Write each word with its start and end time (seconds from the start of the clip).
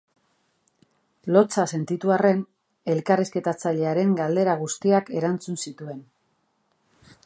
Lotsa 1.35 1.65
sentitu 1.75 2.13
arren 2.15 2.41
elkarrizketatzailearen 2.95 4.19
galdera 4.23 4.57
guztiak 4.67 5.17
erantzun 5.21 5.65
zituen. 5.67 6.07